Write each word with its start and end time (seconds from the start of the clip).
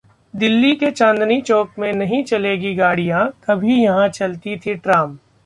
दिल्ली 0.33 0.75
के 0.75 0.89
चांदनी 0.91 1.39
चौक 1.41 1.73
में 1.79 1.91
नहीं 1.93 2.23
चलेंगी 2.23 2.73
गाड़ियां, 2.75 3.25
कभी 3.45 3.81
यहां 3.83 4.09
चलती 4.09 4.57
थी 4.57 4.75
ट्राम 4.75 5.17